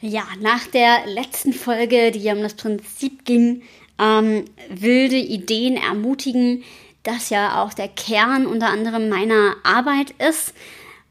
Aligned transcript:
Ja, 0.00 0.24
nach 0.40 0.66
der 0.68 1.06
letzten 1.06 1.52
Folge, 1.52 2.12
die 2.12 2.20
ja 2.20 2.32
um 2.32 2.42
das 2.42 2.54
Prinzip 2.54 3.24
ging, 3.24 3.62
ähm, 3.98 4.44
wilde 4.68 5.16
Ideen 5.16 5.76
ermutigen, 5.76 6.62
das 7.02 7.30
ja 7.30 7.62
auch 7.62 7.74
der 7.74 7.88
Kern 7.88 8.46
unter 8.46 8.68
anderem 8.68 9.08
meiner 9.08 9.56
Arbeit 9.64 10.12
ist, 10.18 10.54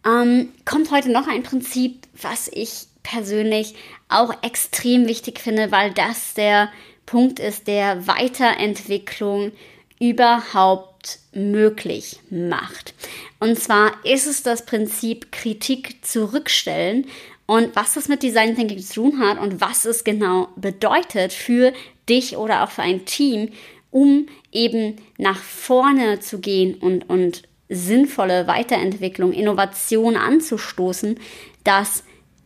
ähm, 0.06 0.54
kommt 0.64 0.92
heute 0.92 1.12
noch 1.12 1.28
ein 1.28 1.44
Prinzip, 1.44 2.08
was 2.22 2.50
ich 2.54 2.86
persönlich 3.04 3.76
auch 4.08 4.32
extrem 4.42 5.08
wichtig 5.08 5.40
finde, 5.40 5.72
weil 5.72 5.92
das 5.92 6.34
der 6.34 6.72
Punkt 7.06 7.40
ist, 7.40 7.68
der 7.68 8.08
Weiterentwicklung 8.08 9.52
überhaupt 10.00 11.20
möglich 11.34 12.20
macht. 12.30 12.94
Und 13.40 13.60
zwar 13.60 13.94
ist 14.06 14.28
es 14.28 14.44
das 14.44 14.66
Prinzip 14.66 15.32
Kritik 15.32 16.06
zurückstellen 16.06 17.08
und 17.48 17.76
was 17.76 17.94
das 17.94 18.10
mit 18.10 18.22
Design 18.22 18.56
Thinking 18.56 18.80
zu 18.80 18.94
tun 18.94 19.20
hat 19.20 19.40
und 19.40 19.62
was 19.62 19.86
es 19.86 20.04
genau 20.04 20.50
bedeutet 20.58 21.34
für 21.34 21.74
dich 22.08 22.38
oder 22.38 22.64
auch 22.64 22.70
für 22.70 22.84
ein 22.84 23.06
Team, 23.06 23.50
um 23.90 24.28
eben 24.52 24.98
nach 25.18 25.42
vorne 25.42 26.20
zu 26.20 26.40
gehen 26.40 26.76
und, 26.76 27.10
und 27.10 27.44
sinnvolle 27.70 28.48
Weiterentwicklung, 28.48 29.32
Innovation 29.32 30.18
anzustoßen, 30.18 31.20
das 31.64 32.04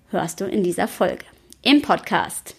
hörst 0.09 0.39
du 0.39 0.45
in 0.45 0.63
dieser 0.63 0.87
Folge 0.87 1.25
im 1.63 1.81
Podcast. 1.81 2.55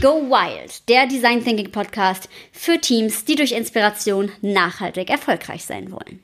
Go 0.00 0.30
Wild, 0.30 0.88
der 0.88 1.06
Design 1.06 1.44
Thinking 1.44 1.70
Podcast 1.70 2.28
für 2.52 2.80
Teams, 2.80 3.24
die 3.24 3.34
durch 3.34 3.52
Inspiration 3.52 4.30
nachhaltig 4.40 5.10
erfolgreich 5.10 5.64
sein 5.64 5.92
wollen. 5.92 6.20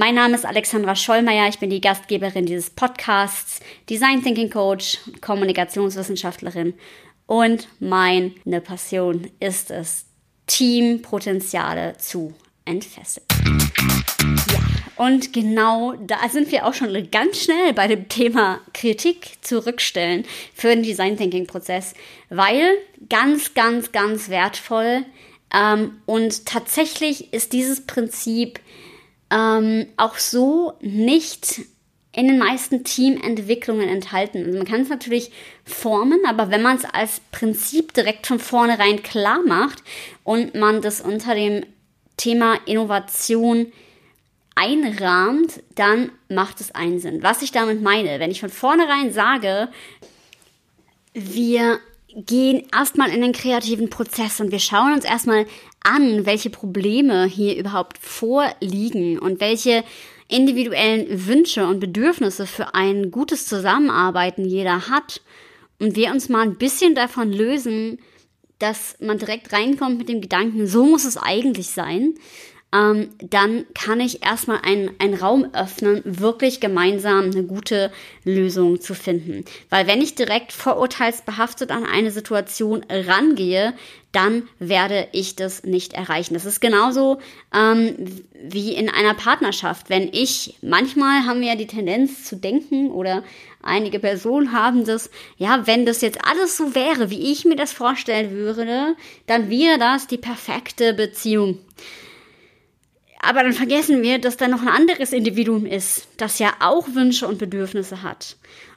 Mein 0.00 0.14
Name 0.14 0.34
ist 0.34 0.46
Alexandra 0.46 0.96
Schollmeier, 0.96 1.46
ich 1.50 1.58
bin 1.58 1.68
die 1.68 1.82
Gastgeberin 1.82 2.46
dieses 2.46 2.70
Podcasts, 2.70 3.60
Design 3.90 4.22
Thinking 4.22 4.48
Coach, 4.48 4.96
Kommunikationswissenschaftlerin 5.20 6.72
und 7.26 7.68
meine 7.80 8.62
Passion 8.62 9.30
ist 9.40 9.70
es, 9.70 10.06
Teampotenziale 10.46 11.98
zu 11.98 12.32
entfesseln. 12.64 13.26
Ja, 14.50 14.60
und 14.96 15.34
genau 15.34 15.92
da 16.00 16.26
sind 16.30 16.50
wir 16.50 16.64
auch 16.64 16.72
schon 16.72 17.10
ganz 17.10 17.42
schnell 17.42 17.74
bei 17.74 17.86
dem 17.86 18.08
Thema 18.08 18.60
Kritik 18.72 19.32
zurückstellen 19.42 20.24
für 20.54 20.68
den 20.68 20.82
Design 20.82 21.18
Thinking 21.18 21.46
Prozess, 21.46 21.92
weil 22.30 22.70
ganz, 23.10 23.52
ganz, 23.52 23.92
ganz 23.92 24.30
wertvoll 24.30 25.04
ähm, 25.52 26.00
und 26.06 26.46
tatsächlich 26.46 27.34
ist 27.34 27.52
dieses 27.52 27.84
Prinzip 27.86 28.60
ähm, 29.30 29.86
auch 29.96 30.16
so 30.16 30.74
nicht 30.80 31.62
in 32.12 32.26
den 32.26 32.38
meisten 32.38 32.82
Teamentwicklungen 32.82 33.88
enthalten. 33.88 34.44
Also 34.44 34.58
man 34.58 34.66
kann 34.66 34.80
es 34.80 34.88
natürlich 34.88 35.30
formen, 35.64 36.20
aber 36.26 36.50
wenn 36.50 36.62
man 36.62 36.76
es 36.76 36.84
als 36.84 37.20
Prinzip 37.30 37.94
direkt 37.94 38.26
von 38.26 38.40
vornherein 38.40 39.02
klar 39.02 39.40
macht 39.46 39.82
und 40.24 40.54
man 40.54 40.82
das 40.82 41.00
unter 41.00 41.34
dem 41.34 41.64
Thema 42.16 42.58
Innovation 42.66 43.72
einrahmt, 44.56 45.62
dann 45.74 46.10
macht 46.28 46.60
es 46.60 46.74
einen 46.74 46.98
Sinn. 46.98 47.22
Was 47.22 47.42
ich 47.42 47.52
damit 47.52 47.80
meine, 47.80 48.18
wenn 48.18 48.32
ich 48.32 48.40
von 48.40 48.50
vornherein 48.50 49.12
sage, 49.12 49.68
wir 51.14 51.78
gehen 52.14 52.66
erstmal 52.72 53.10
in 53.10 53.20
den 53.20 53.32
kreativen 53.32 53.90
Prozess 53.90 54.40
und 54.40 54.50
wir 54.50 54.58
schauen 54.58 54.94
uns 54.94 55.04
erstmal 55.04 55.46
an, 55.82 56.26
welche 56.26 56.50
Probleme 56.50 57.24
hier 57.24 57.56
überhaupt 57.56 57.98
vorliegen 57.98 59.18
und 59.18 59.40
welche 59.40 59.84
individuellen 60.28 61.26
Wünsche 61.26 61.66
und 61.66 61.80
Bedürfnisse 61.80 62.46
für 62.46 62.74
ein 62.74 63.10
gutes 63.10 63.46
Zusammenarbeiten 63.46 64.44
jeder 64.44 64.88
hat. 64.88 65.20
Und 65.78 65.96
wir 65.96 66.10
uns 66.10 66.28
mal 66.28 66.42
ein 66.42 66.56
bisschen 66.56 66.94
davon 66.94 67.32
lösen, 67.32 67.98
dass 68.58 68.96
man 69.00 69.18
direkt 69.18 69.52
reinkommt 69.52 69.98
mit 69.98 70.08
dem 70.08 70.20
Gedanken, 70.20 70.66
so 70.66 70.84
muss 70.84 71.04
es 71.04 71.16
eigentlich 71.16 71.68
sein, 71.70 72.14
ähm, 72.72 73.10
dann 73.18 73.64
kann 73.74 74.00
ich 74.00 74.24
erstmal 74.24 74.60
einen, 74.62 74.90
einen 74.98 75.14
Raum 75.14 75.48
öffnen, 75.52 76.02
wirklich 76.04 76.60
gemeinsam 76.60 77.30
eine 77.30 77.42
gute 77.42 77.90
Lösung 78.24 78.80
zu 78.80 78.94
finden. 78.94 79.44
Weil 79.70 79.86
wenn 79.86 80.00
ich 80.00 80.14
direkt 80.14 80.52
vorurteilsbehaftet 80.52 81.70
an 81.70 81.84
eine 81.84 82.10
Situation 82.10 82.84
rangehe, 82.88 83.74
dann 84.12 84.48
werde 84.58 85.08
ich 85.12 85.36
das 85.36 85.62
nicht 85.62 85.92
erreichen. 85.92 86.34
Das 86.34 86.44
ist 86.44 86.60
genauso 86.60 87.18
ähm, 87.54 87.94
wie 88.42 88.74
in 88.74 88.88
einer 88.88 89.14
Partnerschaft. 89.14 89.88
Wenn 89.88 90.08
ich, 90.12 90.56
manchmal 90.62 91.26
haben 91.26 91.40
wir 91.40 91.48
ja 91.48 91.56
die 91.56 91.68
Tendenz 91.68 92.24
zu 92.24 92.36
denken 92.36 92.90
oder 92.90 93.22
einige 93.62 94.00
Personen 94.00 94.52
haben 94.52 94.84
das, 94.84 95.10
ja, 95.36 95.66
wenn 95.66 95.86
das 95.86 96.00
jetzt 96.00 96.18
alles 96.24 96.56
so 96.56 96.74
wäre, 96.74 97.10
wie 97.10 97.30
ich 97.32 97.44
mir 97.44 97.56
das 97.56 97.72
vorstellen 97.72 98.32
würde, 98.32 98.96
dann 99.26 99.48
wäre 99.48 99.78
das 99.78 100.06
die 100.06 100.18
perfekte 100.18 100.92
Beziehung. 100.92 101.58
Aber 103.22 103.42
dann 103.42 103.52
vergessen 103.52 104.02
wir, 104.02 104.18
dass 104.18 104.36
da 104.36 104.48
noch 104.48 104.62
ein 104.62 104.68
anderes 104.68 105.12
Individuum 105.12 105.66
ist, 105.66 106.08
das 106.16 106.38
ja 106.38 106.54
auch 106.60 106.86
Wünsche 106.94 107.28
und 107.28 107.38
Bedürfnisse 107.38 108.02
hat. 108.02 108.36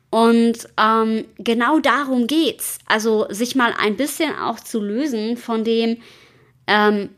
Und 0.09 0.67
ähm, 0.77 1.25
genau 1.37 1.79
darum 1.79 2.27
geht's. 2.27 2.77
Also 2.85 3.25
sich 3.29 3.55
mal 3.55 3.73
ein 3.77 3.95
bisschen 3.95 4.35
auch 4.35 4.59
zu 4.59 4.79
lösen 4.79 5.37
von 5.37 5.63
dem 5.63 5.97
ähm, 6.67 7.09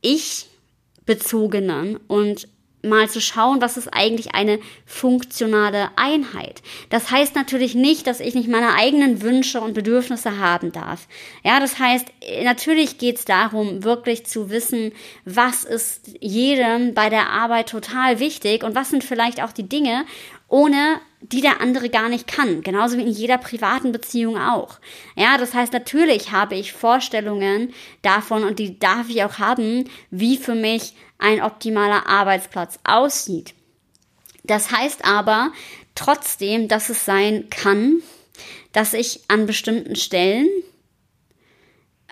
Ich-bezogenen 0.00 1.98
und 2.08 2.48
mal 2.82 3.08
zu 3.08 3.20
schauen, 3.20 3.60
was 3.60 3.76
ist 3.76 3.88
eigentlich 3.88 4.34
eine 4.34 4.58
funktionale 4.86 5.90
Einheit. 5.96 6.62
Das 6.88 7.10
heißt 7.10 7.34
natürlich 7.34 7.74
nicht, 7.74 8.06
dass 8.06 8.20
ich 8.20 8.34
nicht 8.34 8.48
meine 8.48 8.74
eigenen 8.74 9.22
Wünsche 9.22 9.60
und 9.60 9.74
Bedürfnisse 9.74 10.38
haben 10.38 10.72
darf. 10.72 11.06
Ja, 11.44 11.60
das 11.60 11.78
heißt, 11.78 12.06
natürlich 12.42 12.98
geht 12.98 13.16
es 13.16 13.24
darum, 13.24 13.84
wirklich 13.84 14.26
zu 14.26 14.50
wissen, 14.50 14.92
was 15.24 15.64
ist 15.64 16.10
jedem 16.20 16.94
bei 16.94 17.10
der 17.10 17.28
Arbeit 17.30 17.68
total 17.68 18.18
wichtig 18.18 18.64
und 18.64 18.74
was 18.74 18.90
sind 18.90 19.04
vielleicht 19.04 19.42
auch 19.42 19.52
die 19.52 19.68
Dinge, 19.68 20.04
ohne 20.50 21.00
die 21.22 21.40
der 21.40 21.60
andere 21.60 21.90
gar 21.90 22.08
nicht 22.08 22.26
kann. 22.26 22.62
Genauso 22.62 22.96
wie 22.96 23.02
in 23.02 23.08
jeder 23.08 23.38
privaten 23.38 23.92
Beziehung 23.92 24.38
auch. 24.38 24.78
Ja, 25.16 25.38
das 25.38 25.54
heißt, 25.54 25.72
natürlich 25.72 26.32
habe 26.32 26.56
ich 26.56 26.72
Vorstellungen 26.72 27.72
davon 28.02 28.44
und 28.44 28.58
die 28.58 28.78
darf 28.78 29.08
ich 29.08 29.22
auch 29.22 29.38
haben, 29.38 29.88
wie 30.10 30.36
für 30.36 30.54
mich 30.54 30.94
ein 31.18 31.42
optimaler 31.42 32.06
Arbeitsplatz 32.06 32.78
aussieht. 32.84 33.54
Das 34.44 34.70
heißt 34.72 35.04
aber 35.04 35.52
trotzdem, 35.94 36.68
dass 36.68 36.88
es 36.88 37.04
sein 37.04 37.48
kann, 37.50 38.02
dass 38.72 38.94
ich 38.94 39.20
an 39.28 39.46
bestimmten 39.46 39.96
Stellen 39.96 40.48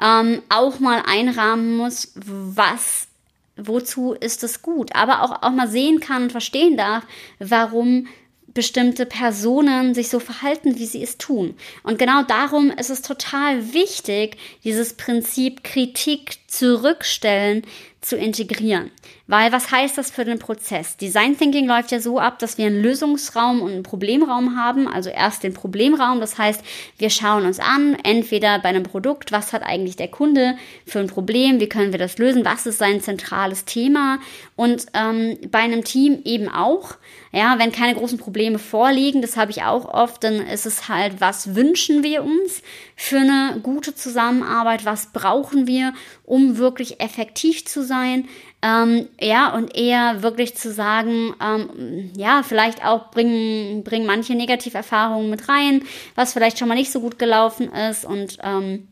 ähm, 0.00 0.42
auch 0.50 0.78
mal 0.80 1.02
einrahmen 1.06 1.76
muss, 1.76 2.12
was, 2.14 3.08
wozu 3.56 4.12
ist 4.12 4.44
es 4.44 4.60
gut, 4.60 4.94
aber 4.94 5.22
auch, 5.22 5.42
auch 5.42 5.50
mal 5.50 5.68
sehen 5.68 6.00
kann 6.00 6.24
und 6.24 6.32
verstehen 6.32 6.76
darf, 6.76 7.04
warum 7.38 8.06
bestimmte 8.54 9.06
Personen 9.06 9.94
sich 9.94 10.08
so 10.08 10.20
verhalten, 10.20 10.78
wie 10.78 10.86
sie 10.86 11.02
es 11.02 11.18
tun. 11.18 11.54
Und 11.82 11.98
genau 11.98 12.22
darum 12.22 12.70
ist 12.70 12.90
es 12.90 13.02
total 13.02 13.72
wichtig, 13.74 14.36
dieses 14.64 14.94
Prinzip 14.94 15.62
Kritik 15.64 16.38
zurückstellen 16.48 17.62
zu 18.00 18.16
integrieren. 18.16 18.90
Weil 19.30 19.52
was 19.52 19.70
heißt 19.70 19.98
das 19.98 20.10
für 20.10 20.24
den 20.24 20.38
Prozess? 20.38 20.96
Design 20.96 21.36
Thinking 21.36 21.66
läuft 21.66 21.92
ja 21.92 22.00
so 22.00 22.18
ab, 22.18 22.38
dass 22.38 22.56
wir 22.56 22.64
einen 22.66 22.80
Lösungsraum 22.80 23.60
und 23.60 23.72
einen 23.72 23.82
Problemraum 23.82 24.56
haben. 24.56 24.88
Also 24.88 25.10
erst 25.10 25.42
den 25.42 25.52
Problemraum, 25.52 26.18
das 26.18 26.38
heißt, 26.38 26.62
wir 26.96 27.10
schauen 27.10 27.44
uns 27.44 27.60
an, 27.60 27.94
entweder 28.04 28.58
bei 28.58 28.70
einem 28.70 28.84
Produkt, 28.84 29.30
was 29.30 29.52
hat 29.52 29.62
eigentlich 29.62 29.96
der 29.96 30.08
Kunde 30.08 30.56
für 30.86 31.00
ein 31.00 31.08
Problem, 31.08 31.60
wie 31.60 31.68
können 31.68 31.92
wir 31.92 31.98
das 31.98 32.16
lösen, 32.16 32.46
was 32.46 32.64
ist 32.64 32.78
sein 32.78 33.02
zentrales 33.02 33.66
Thema 33.66 34.18
und 34.56 34.86
ähm, 34.94 35.36
bei 35.50 35.58
einem 35.58 35.84
Team 35.84 36.22
eben 36.24 36.48
auch. 36.48 36.96
Ja, 37.30 37.58
wenn 37.58 37.70
keine 37.70 37.94
großen 37.94 38.16
Probleme 38.16 38.58
vorliegen, 38.58 39.20
das 39.20 39.36
habe 39.36 39.50
ich 39.50 39.62
auch 39.62 39.84
oft, 39.84 40.24
dann 40.24 40.36
ist 40.46 40.64
es 40.64 40.88
halt, 40.88 41.20
was 41.20 41.54
wünschen 41.54 42.02
wir 42.02 42.24
uns 42.24 42.62
für 42.96 43.18
eine 43.18 43.60
gute 43.62 43.94
Zusammenarbeit, 43.94 44.86
was 44.86 45.12
brauchen 45.12 45.66
wir, 45.66 45.92
um 46.24 46.56
wirklich 46.56 47.00
effektiv 47.00 47.66
zu 47.66 47.84
sein. 47.84 48.26
Ähm, 48.60 49.08
ja, 49.20 49.54
und 49.54 49.76
eher 49.76 50.22
wirklich 50.22 50.56
zu 50.56 50.72
sagen, 50.72 51.32
ähm, 51.40 52.10
ja, 52.16 52.42
vielleicht 52.42 52.84
auch 52.84 53.10
bringen, 53.12 53.84
bringen 53.84 54.06
manche 54.06 54.34
Negativerfahrungen 54.34 55.30
mit 55.30 55.48
rein, 55.48 55.82
was 56.16 56.32
vielleicht 56.32 56.58
schon 56.58 56.66
mal 56.66 56.74
nicht 56.74 56.90
so 56.90 57.00
gut 57.00 57.20
gelaufen 57.20 57.72
ist 57.72 58.04
und 58.04 58.38
ähm, 58.42 58.88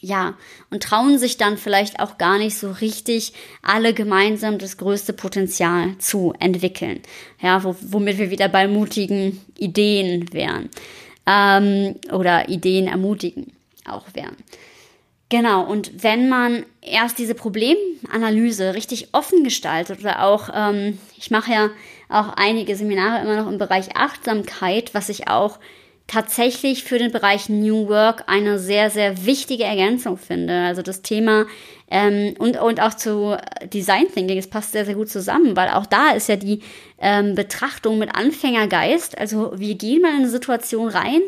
ja, 0.00 0.34
und 0.70 0.82
trauen 0.82 1.18
sich 1.18 1.36
dann 1.36 1.58
vielleicht 1.58 2.00
auch 2.00 2.16
gar 2.16 2.38
nicht 2.38 2.56
so 2.56 2.70
richtig 2.70 3.34
alle 3.62 3.92
gemeinsam 3.92 4.56
das 4.56 4.78
größte 4.78 5.12
Potenzial 5.12 5.98
zu 5.98 6.32
entwickeln. 6.38 7.02
Ja, 7.40 7.62
wo, 7.64 7.76
womit 7.82 8.16
wir 8.16 8.30
wieder 8.30 8.48
bei 8.48 8.66
mutigen 8.66 9.40
Ideen 9.58 10.32
wären. 10.32 10.70
Ähm, 11.26 11.96
oder 12.12 12.48
Ideen 12.48 12.86
ermutigen 12.86 13.52
auch 13.84 14.06
wären. 14.14 14.36
Genau, 15.30 15.62
und 15.62 16.02
wenn 16.02 16.28
man 16.28 16.66
erst 16.82 17.18
diese 17.18 17.36
Problemanalyse 17.36 18.74
richtig 18.74 19.14
offen 19.14 19.44
gestaltet 19.44 20.00
oder 20.00 20.24
auch, 20.24 20.50
ähm, 20.52 20.98
ich 21.16 21.30
mache 21.30 21.52
ja 21.52 21.70
auch 22.08 22.30
einige 22.36 22.74
Seminare 22.74 23.22
immer 23.22 23.36
noch 23.36 23.50
im 23.50 23.56
Bereich 23.56 23.94
Achtsamkeit, 23.94 24.92
was 24.92 25.08
ich 25.08 25.28
auch 25.28 25.60
tatsächlich 26.08 26.82
für 26.82 26.98
den 26.98 27.12
Bereich 27.12 27.48
New 27.48 27.86
Work 27.88 28.24
eine 28.26 28.58
sehr, 28.58 28.90
sehr 28.90 29.24
wichtige 29.24 29.62
Ergänzung 29.62 30.16
finde. 30.16 30.64
Also 30.64 30.82
das 30.82 31.02
Thema 31.02 31.46
ähm, 31.88 32.34
und, 32.40 32.60
und 32.60 32.82
auch 32.82 32.94
zu 32.94 33.36
Design 33.72 34.08
Thinking, 34.12 34.36
es 34.36 34.50
passt 34.50 34.72
sehr, 34.72 34.84
sehr 34.84 34.96
gut 34.96 35.10
zusammen, 35.10 35.54
weil 35.54 35.68
auch 35.68 35.86
da 35.86 36.10
ist 36.10 36.28
ja 36.28 36.34
die 36.34 36.62
ähm, 36.98 37.36
Betrachtung 37.36 38.00
mit 38.00 38.16
Anfängergeist. 38.16 39.16
Also 39.16 39.52
wir 39.56 39.76
gehen 39.76 40.02
mal 40.02 40.10
in 40.10 40.22
eine 40.22 40.28
Situation 40.28 40.88
rein 40.88 41.22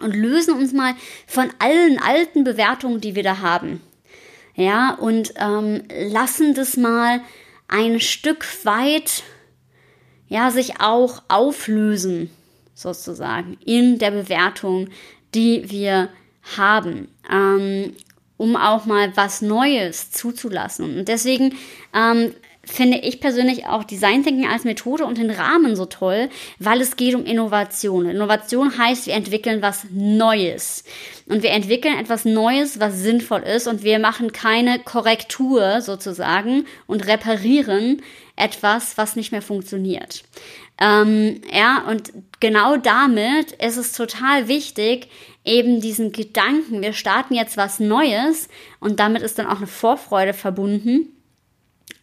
und 0.00 0.14
lösen 0.14 0.54
uns 0.54 0.72
mal 0.72 0.94
von 1.26 1.50
allen 1.58 1.98
alten 1.98 2.44
Bewertungen, 2.44 3.00
die 3.00 3.14
wir 3.14 3.22
da 3.22 3.38
haben. 3.38 3.80
Ja, 4.54 4.94
und 4.94 5.34
ähm, 5.36 5.82
lassen 5.90 6.54
das 6.54 6.76
mal 6.76 7.20
ein 7.68 8.00
Stück 8.00 8.46
weit, 8.64 9.22
ja, 10.28 10.50
sich 10.50 10.80
auch 10.80 11.22
auflösen, 11.28 12.30
sozusagen, 12.74 13.58
in 13.64 13.98
der 13.98 14.10
Bewertung, 14.10 14.88
die 15.34 15.70
wir 15.70 16.08
haben. 16.56 17.08
Ähm, 17.30 17.94
um 18.36 18.56
auch 18.56 18.84
mal 18.84 19.16
was 19.16 19.42
Neues 19.42 20.10
zuzulassen. 20.10 20.98
Und 20.98 21.08
deswegen 21.08 21.54
ähm, 21.94 22.34
finde 22.66 22.98
ich 22.98 23.20
persönlich 23.20 23.66
auch 23.66 23.84
Design 23.84 24.24
Thinking 24.24 24.48
als 24.48 24.64
Methode 24.64 25.04
und 25.04 25.18
den 25.18 25.30
Rahmen 25.30 25.76
so 25.76 25.86
toll, 25.86 26.28
weil 26.58 26.80
es 26.80 26.96
geht 26.96 27.14
um 27.14 27.24
Innovation. 27.24 28.06
Innovation 28.06 28.76
heißt, 28.76 29.06
wir 29.06 29.14
entwickeln 29.14 29.62
was 29.62 29.86
Neues. 29.90 30.84
Und 31.28 31.42
wir 31.42 31.50
entwickeln 31.50 31.96
etwas 31.98 32.24
Neues, 32.24 32.78
was 32.80 32.98
sinnvoll 32.98 33.40
ist 33.42 33.66
und 33.66 33.82
wir 33.82 33.98
machen 33.98 34.32
keine 34.32 34.78
Korrektur 34.80 35.80
sozusagen 35.80 36.66
und 36.86 37.06
reparieren 37.06 38.02
etwas, 38.34 38.98
was 38.98 39.16
nicht 39.16 39.32
mehr 39.32 39.42
funktioniert. 39.42 40.24
Ähm, 40.78 41.40
ja, 41.50 41.84
und 41.88 42.12
genau 42.40 42.76
damit 42.76 43.52
ist 43.52 43.78
es 43.78 43.92
total 43.92 44.46
wichtig, 44.48 45.08
eben 45.44 45.80
diesen 45.80 46.12
Gedanken, 46.12 46.82
wir 46.82 46.92
starten 46.92 47.34
jetzt 47.34 47.56
was 47.56 47.80
Neues 47.80 48.48
und 48.80 49.00
damit 49.00 49.22
ist 49.22 49.38
dann 49.38 49.46
auch 49.46 49.56
eine 49.56 49.66
Vorfreude 49.66 50.34
verbunden, 50.34 51.15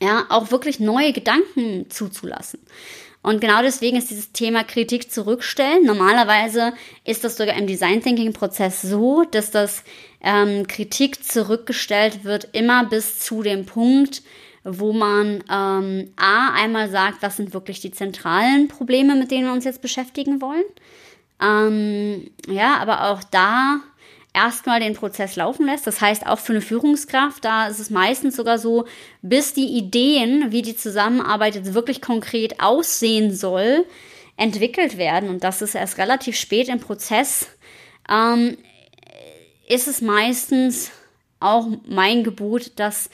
ja, 0.02 0.26
auch 0.30 0.52
wirklich 0.52 0.80
neue 0.80 1.14
Gedanken 1.14 1.90
zuzulassen. 1.90 2.60
Und 3.24 3.40
genau 3.40 3.62
deswegen 3.62 3.96
ist 3.96 4.10
dieses 4.10 4.34
Thema 4.34 4.66
Kritik 4.66 5.10
zurückstellen. 5.10 5.86
Normalerweise 5.86 6.74
ist 7.06 7.24
das 7.24 7.38
sogar 7.38 7.56
im 7.56 7.68
Design 7.68 8.04
Thinking 8.04 8.34
Prozess 8.34 8.82
so, 8.82 9.24
dass 9.24 9.50
das 9.50 9.84
ähm, 10.22 10.68
Kritik 10.68 11.24
zurückgestellt 11.24 12.26
wird 12.26 12.50
immer 12.52 12.86
bis 12.86 13.20
zu 13.20 13.42
dem 13.42 13.66
Punkt, 13.66 14.24
wo 14.66 14.92
man 14.92 15.42
ähm, 15.50 16.12
A 16.18 16.54
einmal 16.54 16.90
sagt, 16.90 17.22
was 17.22 17.38
sind 17.38 17.54
wirklich 17.54 17.80
die 17.80 17.92
zentralen 17.92 18.68
Probleme, 18.68 19.16
mit 19.16 19.32
denen 19.32 19.46
wir 19.46 19.54
uns 19.54 19.66
jetzt 19.66 19.82
beschäftigen 19.82 20.42
wollen. 20.42 20.64
Ähm, 21.42 22.30
ja, 22.48 22.78
aber 22.78 23.10
auch 23.10 23.24
da 23.24 23.80
erstmal 24.34 24.80
den 24.80 24.96
Prozess 24.96 25.36
laufen 25.36 25.66
lässt. 25.66 25.88
Das 25.88 26.02
heißt, 26.02 26.26
auch 26.26 26.40
für 26.40 26.54
eine 26.54 26.62
Führungskraft, 26.62 27.46
da 27.46 27.68
ist 27.68 27.80
es 27.80 27.90
meistens 27.90 28.36
sogar 28.36 28.58
so, 28.58 28.86
bis 29.22 29.54
die 29.54 29.78
Ideen, 29.78 30.52
wie 30.52 30.62
die 30.62 30.76
Zusammenarbeit 30.76 31.56
jetzt 31.56 31.74
wirklich 31.74 32.02
konkret 32.02 32.60
aussehen 32.60 33.34
soll, 33.34 33.86
entwickelt 34.36 34.98
werden. 34.98 35.30
Und 35.30 35.44
das 35.44 35.62
ist 35.62 35.76
erst 35.76 35.98
relativ 35.98 36.36
spät 36.36 36.68
im 36.68 36.80
Prozess. 36.80 37.48
Ähm, 38.10 38.58
ist 39.68 39.88
es 39.88 40.02
meistens 40.02 40.92
auch 41.40 41.68
mein 41.86 42.24
Gebot, 42.24 42.72
dass 42.78 43.10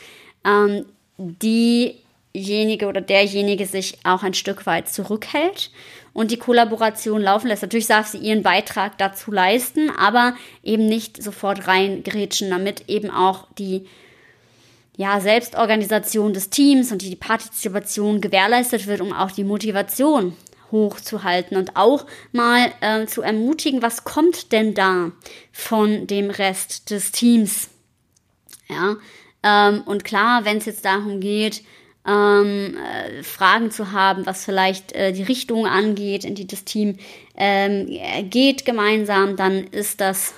ähm, 0.45 0.85
diejenige 1.17 2.87
oder 2.87 3.01
derjenige 3.01 3.65
sich 3.65 3.97
auch 4.03 4.23
ein 4.23 4.33
Stück 4.33 4.65
weit 4.65 4.87
zurückhält 4.87 5.71
und 6.19 6.31
die 6.31 6.37
Kollaboration 6.37 7.21
laufen 7.21 7.47
lässt. 7.47 7.61
Natürlich 7.61 7.87
darf 7.87 8.07
sie 8.07 8.17
ihren 8.17 8.43
Beitrag 8.43 8.97
dazu 8.97 9.31
leisten, 9.31 9.89
aber 9.89 10.35
eben 10.63 10.85
nicht 10.85 11.23
sofort 11.23 11.65
reingrätschen, 11.65 12.49
damit 12.49 12.89
eben 12.89 13.09
auch 13.09 13.47
die 13.57 13.85
ja, 14.97 15.21
Selbstorganisation 15.21 16.33
des 16.33 16.49
Teams 16.49 16.91
und 16.91 17.03
die 17.03 17.15
Partizipation 17.15 18.19
gewährleistet 18.19 18.85
wird, 18.85 18.99
um 18.99 19.13
auch 19.13 19.31
die 19.31 19.45
Motivation 19.45 20.35
hochzuhalten 20.73 21.55
und 21.55 21.77
auch 21.77 22.05
mal 22.33 22.69
äh, 22.81 23.05
zu 23.05 23.21
ermutigen, 23.21 23.81
was 23.81 24.03
kommt 24.03 24.51
denn 24.51 24.73
da 24.73 25.13
von 25.53 26.05
dem 26.05 26.31
Rest 26.31 26.91
des 26.91 27.13
Teams. 27.13 27.69
Ja, 28.67 28.97
ähm, 29.41 29.83
und 29.85 30.03
klar, 30.03 30.43
wenn 30.43 30.57
es 30.57 30.65
jetzt 30.65 30.83
darum 30.83 31.21
geht, 31.21 31.63
ähm, 32.07 32.77
äh, 32.77 33.23
Fragen 33.23 33.71
zu 33.71 33.91
haben, 33.91 34.25
was 34.25 34.45
vielleicht 34.45 34.93
äh, 34.93 35.11
die 35.11 35.23
Richtung 35.23 35.65
angeht, 35.65 36.25
in 36.25 36.35
die 36.35 36.47
das 36.47 36.63
Team 36.63 36.97
ähm, 37.35 37.87
geht 38.29 38.65
gemeinsam, 38.65 39.35
dann 39.35 39.65
ist 39.65 40.01
das 40.01 40.33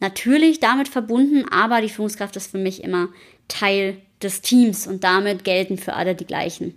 natürlich 0.00 0.60
damit 0.60 0.88
verbunden, 0.88 1.46
aber 1.50 1.80
die 1.80 1.88
Führungskraft 1.88 2.36
ist 2.36 2.50
für 2.50 2.58
mich 2.58 2.84
immer 2.84 3.08
Teil 3.48 3.96
des 4.22 4.42
Teams 4.42 4.86
und 4.86 5.04
damit 5.04 5.44
gelten 5.44 5.78
für 5.78 5.94
alle 5.94 6.14
die 6.14 6.26
gleichen 6.26 6.74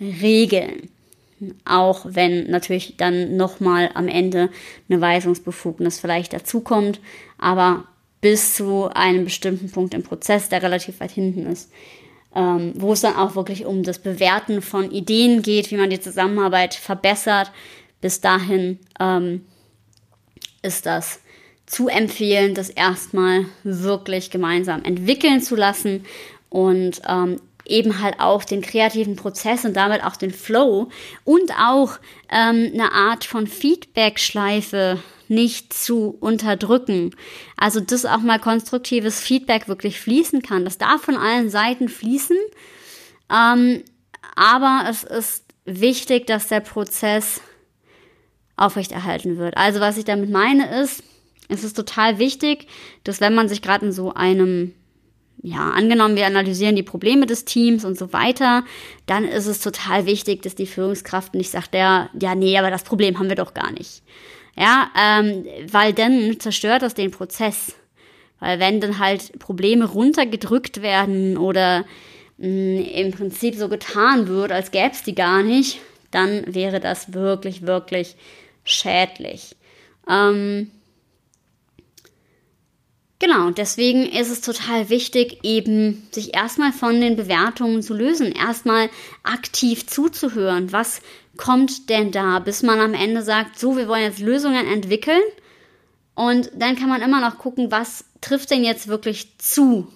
Regeln. 0.00 0.88
Auch 1.64 2.04
wenn 2.04 2.50
natürlich 2.50 2.96
dann 2.96 3.36
nochmal 3.36 3.90
am 3.94 4.08
Ende 4.08 4.50
eine 4.88 5.00
Weisungsbefugnis 5.00 5.98
vielleicht 5.98 6.32
dazukommt, 6.32 7.00
aber 7.38 7.84
bis 8.20 8.54
zu 8.54 8.88
einem 8.92 9.24
bestimmten 9.24 9.70
Punkt 9.70 9.94
im 9.94 10.02
Prozess, 10.02 10.50
der 10.50 10.62
relativ 10.62 11.00
weit 11.00 11.12
hinten 11.12 11.46
ist, 11.46 11.70
ähm, 12.34 12.72
wo 12.76 12.92
es 12.92 13.00
dann 13.00 13.16
auch 13.16 13.34
wirklich 13.34 13.64
um 13.64 13.82
das 13.82 13.98
Bewerten 13.98 14.62
von 14.62 14.90
Ideen 14.90 15.42
geht, 15.42 15.70
wie 15.70 15.76
man 15.76 15.90
die 15.90 16.00
Zusammenarbeit 16.00 16.74
verbessert. 16.74 17.50
Bis 18.00 18.20
dahin 18.20 18.78
ähm, 18.98 19.44
ist 20.62 20.86
das 20.86 21.20
zu 21.66 21.88
empfehlen, 21.88 22.54
das 22.54 22.70
erstmal 22.70 23.46
wirklich 23.62 24.30
gemeinsam 24.30 24.84
entwickeln 24.84 25.40
zu 25.40 25.54
lassen 25.54 26.04
und 26.48 27.00
ähm, 27.08 27.40
eben 27.64 28.00
halt 28.00 28.20
auch 28.20 28.44
den 28.44 28.62
kreativen 28.62 29.16
Prozess 29.16 29.64
und 29.64 29.74
damit 29.74 30.04
auch 30.04 30.16
den 30.16 30.32
Flow 30.32 30.88
und 31.24 31.52
auch 31.58 31.98
ähm, 32.30 32.70
eine 32.72 32.92
Art 32.92 33.24
von 33.24 33.46
Feedback-Schleife 33.46 34.98
nicht 35.28 35.72
zu 35.72 36.16
unterdrücken. 36.20 37.14
Also, 37.56 37.80
dass 37.80 38.04
auch 38.04 38.18
mal 38.18 38.40
konstruktives 38.40 39.20
Feedback 39.20 39.68
wirklich 39.68 40.00
fließen 40.00 40.42
kann. 40.42 40.64
Das 40.64 40.76
darf 40.76 41.02
von 41.02 41.16
allen 41.16 41.50
Seiten 41.50 41.88
fließen. 41.88 42.36
Ähm, 43.32 43.84
aber 44.34 44.86
es 44.90 45.04
ist 45.04 45.44
wichtig, 45.64 46.26
dass 46.26 46.48
der 46.48 46.60
Prozess 46.60 47.40
aufrechterhalten 48.56 49.38
wird. 49.38 49.56
Also, 49.56 49.78
was 49.78 49.98
ich 49.98 50.04
damit 50.04 50.30
meine, 50.30 50.82
ist, 50.82 51.04
es 51.48 51.64
ist 51.64 51.74
total 51.74 52.18
wichtig, 52.18 52.66
dass 53.04 53.20
wenn 53.20 53.34
man 53.34 53.48
sich 53.48 53.62
gerade 53.62 53.86
in 53.86 53.92
so 53.92 54.12
einem 54.12 54.74
ja, 55.42 55.70
angenommen, 55.70 56.16
wir 56.16 56.26
analysieren 56.26 56.76
die 56.76 56.82
Probleme 56.82 57.26
des 57.26 57.44
Teams 57.44 57.84
und 57.84 57.98
so 57.98 58.12
weiter, 58.12 58.64
dann 59.06 59.24
ist 59.24 59.46
es 59.46 59.60
total 59.60 60.06
wichtig, 60.06 60.42
dass 60.42 60.54
die 60.54 60.66
Führungskraft 60.66 61.34
nicht 61.34 61.50
sagt, 61.50 61.74
ja, 61.74 62.10
ja, 62.20 62.34
nee, 62.34 62.58
aber 62.58 62.70
das 62.70 62.84
Problem 62.84 63.18
haben 63.18 63.28
wir 63.28 63.36
doch 63.36 63.54
gar 63.54 63.72
nicht. 63.72 64.02
Ja, 64.56 64.90
ähm, 65.00 65.46
weil 65.70 65.92
dann 65.92 66.38
zerstört 66.38 66.82
das 66.82 66.94
den 66.94 67.10
Prozess. 67.10 67.74
Weil 68.40 68.58
wenn 68.58 68.80
dann 68.80 68.98
halt 68.98 69.38
Probleme 69.38 69.86
runtergedrückt 69.86 70.82
werden 70.82 71.36
oder 71.38 71.84
mh, 72.38 72.48
mm, 72.48 72.84
im 72.94 73.10
Prinzip 73.12 73.54
so 73.54 73.68
getan 73.68 74.28
wird, 74.28 74.52
als 74.52 74.70
gäbe 74.70 74.90
es 74.92 75.02
die 75.02 75.14
gar 75.14 75.42
nicht, 75.42 75.80
dann 76.10 76.42
wäre 76.52 76.80
das 76.80 77.14
wirklich, 77.14 77.62
wirklich 77.62 78.16
schädlich. 78.64 79.56
Ähm, 80.08 80.70
Genau, 83.20 83.50
deswegen 83.50 84.06
ist 84.06 84.30
es 84.30 84.40
total 84.40 84.88
wichtig, 84.88 85.40
eben 85.42 86.08
sich 86.10 86.34
erstmal 86.34 86.72
von 86.72 87.00
den 87.02 87.16
Bewertungen 87.16 87.82
zu 87.82 87.92
lösen, 87.92 88.32
erstmal 88.32 88.88
aktiv 89.22 89.86
zuzuhören. 89.86 90.72
Was 90.72 91.02
kommt 91.36 91.90
denn 91.90 92.12
da, 92.12 92.38
bis 92.38 92.62
man 92.62 92.80
am 92.80 92.94
Ende 92.94 93.22
sagt, 93.22 93.58
so, 93.58 93.76
wir 93.76 93.88
wollen 93.88 94.04
jetzt 94.04 94.20
Lösungen 94.20 94.66
entwickeln. 94.66 95.22
Und 96.14 96.50
dann 96.54 96.76
kann 96.76 96.88
man 96.88 97.02
immer 97.02 97.20
noch 97.20 97.38
gucken, 97.38 97.70
was 97.70 98.04
trifft 98.20 98.50
denn 98.50 98.64
jetzt 98.64 98.88
wirklich 98.88 99.38
zu? 99.38 99.86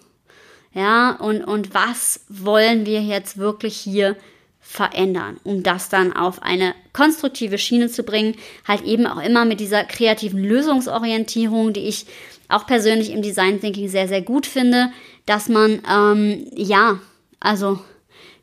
Ja, 0.75 1.13
und, 1.17 1.45
und 1.45 1.73
was 1.73 2.21
wollen 2.29 2.85
wir 2.85 3.03
jetzt 3.03 3.39
wirklich 3.39 3.77
hier 3.77 4.17
verändern, 4.61 5.39
um 5.45 5.63
das 5.63 5.91
dann 5.91 6.15
auf 6.15 6.43
eine 6.43 6.75
konstruktive 6.95 7.59
Schiene 7.59 7.91
zu 7.91 8.03
bringen. 8.03 8.35
Halt 8.67 8.83
eben 8.83 9.07
auch 9.07 9.23
immer 9.23 9.45
mit 9.45 9.61
dieser 9.61 9.85
kreativen 9.85 10.43
Lösungsorientierung, 10.43 11.75
die 11.75 11.87
ich 11.87 12.07
auch 12.49 12.67
persönlich 12.67 13.11
im 13.11 13.23
Design 13.23 13.61
Thinking 13.61 13.89
sehr, 13.89 14.09
sehr 14.09 14.23
gut 14.23 14.47
finde, 14.47 14.91
dass 15.27 15.49
man, 15.49 15.83
ähm, 15.91 16.47
ja, 16.55 16.99
also 17.41 17.81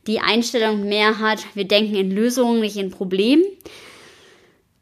die 0.07 0.19
Einstellung 0.19 0.87
mehr 0.87 1.19
hat, 1.19 1.45
wir 1.53 1.65
denken 1.65 1.95
in 1.95 2.11
Lösungen, 2.11 2.61
nicht 2.61 2.77
in 2.77 2.91
Problemen 2.91 3.43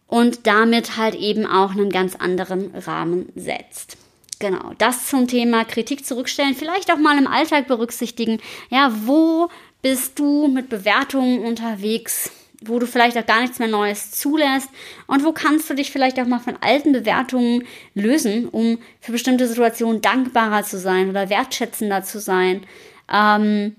und 0.07 0.47
damit 0.47 0.97
halt 0.97 1.15
eben 1.15 1.45
auch 1.45 1.71
einen 1.71 1.89
ganz 1.89 2.15
anderen 2.15 2.73
Rahmen 2.73 3.29
setzt. 3.35 3.97
Genau, 4.39 4.71
das 4.77 5.07
zum 5.07 5.27
Thema 5.27 5.65
Kritik 5.65 6.05
zurückstellen, 6.05 6.55
vielleicht 6.55 6.91
auch 6.91 6.97
mal 6.97 7.17
im 7.17 7.27
Alltag 7.27 7.67
berücksichtigen. 7.67 8.39
Ja, 8.69 8.93
wo 9.05 9.49
bist 9.81 10.17
du 10.17 10.47
mit 10.47 10.69
Bewertungen 10.69 11.43
unterwegs 11.43 12.31
wo 12.61 12.79
du 12.79 12.85
vielleicht 12.85 13.17
auch 13.17 13.25
gar 13.25 13.41
nichts 13.41 13.59
mehr 13.59 13.67
Neues 13.67 14.11
zulässt 14.11 14.69
und 15.07 15.23
wo 15.23 15.31
kannst 15.31 15.69
du 15.69 15.73
dich 15.73 15.91
vielleicht 15.91 16.19
auch 16.19 16.25
mal 16.25 16.39
von 16.39 16.57
alten 16.61 16.91
Bewertungen 16.91 17.63
lösen, 17.93 18.47
um 18.49 18.79
für 18.99 19.13
bestimmte 19.13 19.47
Situationen 19.47 20.01
dankbarer 20.01 20.63
zu 20.63 20.77
sein 20.77 21.09
oder 21.09 21.29
wertschätzender 21.29 22.03
zu 22.03 22.19
sein. 22.19 22.65
Ähm, 23.11 23.75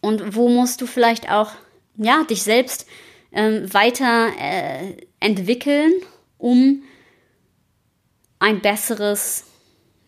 und 0.00 0.34
wo 0.34 0.48
musst 0.48 0.80
du 0.80 0.86
vielleicht 0.86 1.30
auch 1.30 1.52
ja, 1.96 2.24
dich 2.24 2.42
selbst 2.42 2.86
ähm, 3.32 3.72
weiter 3.72 4.28
äh, 4.40 4.96
entwickeln, 5.20 5.92
um 6.38 6.82
ein 8.38 8.60
besseres 8.60 9.44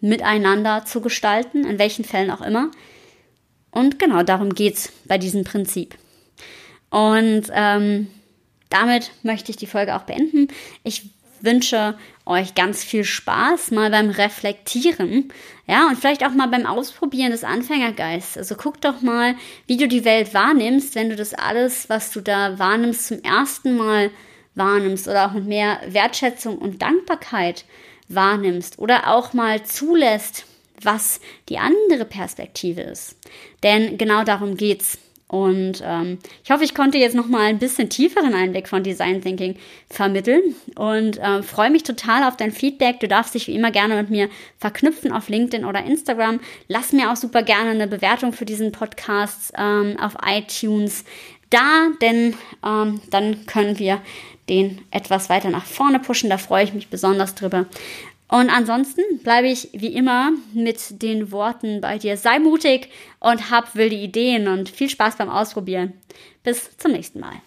Miteinander 0.01 0.85
zu 0.85 1.01
gestalten, 1.01 1.65
in 1.65 1.79
welchen 1.79 2.05
Fällen 2.05 2.31
auch 2.31 2.41
immer. 2.41 2.71
Und 3.71 3.99
genau 3.99 4.23
darum 4.23 4.55
geht 4.55 4.77
es 4.77 4.93
bei 5.05 5.19
diesem 5.19 5.45
Prinzip. 5.45 5.97
Und 6.93 7.45
ähm, 7.53 8.07
damit 8.69 9.11
möchte 9.23 9.51
ich 9.51 9.57
die 9.57 9.67
Folge 9.67 9.97
auch 9.97 10.03
beenden. 10.03 10.49
Ich 10.85 11.11
wünsche 11.41 11.97
euch 12.27 12.55
ganz 12.55 12.85
viel 12.85 13.03
Spaß 13.03 13.71
mal 13.73 13.91
beim 13.91 14.11
Reflektieren, 14.11 15.33
ja, 15.67 15.89
und 15.89 15.99
vielleicht 15.99 16.25
auch 16.25 16.33
mal 16.33 16.49
beim 16.49 16.67
Ausprobieren 16.67 17.33
des 17.33 17.45
Anfängergeists. 17.45 18.37
Also 18.37 18.55
guck 18.57 18.81
doch 18.81 19.01
mal, 19.01 19.35
wie 19.67 19.79
du 19.79 19.89
die 19.89 20.05
Welt 20.05 20.35
wahrnimmst, 20.35 20.95
wenn 20.95 21.09
du 21.09 21.17
das 21.17 21.35
alles, 21.35 21.89
was 21.89 22.13
du 22.13 22.21
da 22.21 22.59
wahrnimmst, 22.59 23.07
zum 23.07 23.23
ersten 23.23 23.77
Mal 23.77 24.11
wahrnimmst 24.55 25.09
oder 25.09 25.27
auch 25.27 25.33
mit 25.33 25.47
mehr 25.47 25.81
Wertschätzung 25.89 26.59
und 26.59 26.83
Dankbarkeit 26.83 27.65
wahrnimmst 28.09 28.79
oder 28.79 29.09
auch 29.09 29.33
mal 29.33 29.65
zulässt, 29.65 30.45
was 30.83 31.21
die 31.49 31.59
andere 31.59 32.05
Perspektive 32.05 32.83
ist. 32.83 33.17
Denn 33.63 33.97
genau 33.97 34.25
darum 34.25 34.59
geht's. 34.59 34.99
Und 35.33 35.83
ähm, 35.83 36.19
ich 36.45 36.51
hoffe, 36.51 36.63
ich 36.63 36.75
konnte 36.75 36.99
jetzt 36.99 37.17
noch 37.17 37.27
mal 37.27 37.47
ein 37.47 37.59
bisschen 37.59 37.89
tieferen 37.89 38.35
Einblick 38.35 38.69
von 38.69 38.83
Design 38.83 39.23
Thinking 39.23 39.57
vermitteln 39.89 40.55
und 40.77 41.17
äh, 41.17 41.43
freue 41.43 41.71
mich 41.71 41.85
total 41.85 42.25
auf 42.25 42.37
dein 42.37 42.53
Feedback. 42.53 43.01
Du 43.01 43.09
darfst 43.09 43.35
dich 43.35 43.47
wie 43.47 43.55
immer 43.55 43.71
gerne 43.71 43.97
mit 43.97 44.11
mir 44.11 44.29
verknüpfen 44.59 45.11
auf 45.11 45.31
LinkedIn 45.31 45.65
oder 45.65 45.87
Instagram. 45.87 46.39
Lass 46.69 46.93
mir 46.93 47.11
auch 47.11 47.17
super 47.17 47.43
gerne 47.43 47.71
eine 47.71 47.87
Bewertung 47.87 48.35
für 48.35 48.45
diesen 48.45 48.73
Podcast 48.73 49.55
ähm, 49.57 49.97
auf 49.99 50.19
iTunes 50.23 51.05
da, 51.49 51.89
denn 52.03 52.35
ähm, 52.63 53.01
dann 53.09 53.47
können 53.47 53.79
wir 53.79 54.03
den 54.51 54.83
etwas 54.91 55.31
weiter 55.31 55.49
nach 55.49 55.65
vorne 55.65 55.99
pushen. 55.99 56.29
Da 56.29 56.37
freue 56.37 56.65
ich 56.65 56.75
mich 56.75 56.89
besonders 56.89 57.35
drüber. 57.35 57.65
Und 58.33 58.49
ansonsten 58.49 59.03
bleibe 59.23 59.49
ich 59.49 59.69
wie 59.75 59.93
immer 59.95 60.31
mit 60.55 61.03
den 61.03 61.33
Worten 61.33 61.83
bei 61.83 61.99
dir. 61.99 62.17
Sei 62.17 62.39
mutig 62.39 62.89
und 63.21 63.51
hab 63.51 63.75
wilde 63.75 63.95
Ideen 63.95 64.49
und 64.49 64.71
viel 64.71 64.89
Spaß 64.89 65.17
beim 65.17 65.29
Ausprobieren. 65.29 65.93
Bis 66.43 66.75
zum 66.79 66.93
nächsten 66.93 67.21
Mal. 67.21 67.43